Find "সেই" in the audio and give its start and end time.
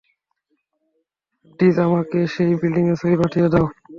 2.33-2.51